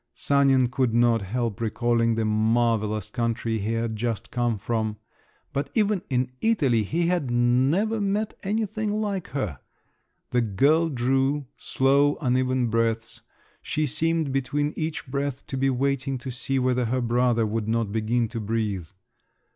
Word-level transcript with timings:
Sanin 0.15 0.67
could 0.67 0.95
not 0.95 1.21
help 1.21 1.61
recalling 1.61 2.15
the 2.15 2.25
marvellous 2.25 3.11
country 3.11 3.59
he 3.59 3.73
had 3.73 3.95
just 3.95 4.31
come 4.31 4.57
from…. 4.57 4.97
But 5.53 5.69
even 5.75 6.01
in 6.09 6.31
Italy 6.41 6.81
he 6.81 7.05
had 7.05 7.29
never 7.29 8.01
met 8.01 8.33
anything 8.41 8.99
like 8.99 9.27
her! 9.27 9.59
The 10.31 10.41
girl 10.41 10.89
drew 10.89 11.45
slow, 11.55 12.17
uneven 12.19 12.71
breaths; 12.71 13.21
she 13.61 13.85
seemed 13.85 14.31
between 14.33 14.73
each 14.75 15.05
breath 15.05 15.45
to 15.45 15.55
be 15.55 15.69
waiting 15.69 16.17
to 16.17 16.31
see 16.31 16.57
whether 16.57 16.85
her 16.85 17.01
brother 17.01 17.45
would 17.45 17.67
not 17.67 17.91
begin 17.91 18.27
to 18.29 18.39
breathe. 18.39 18.87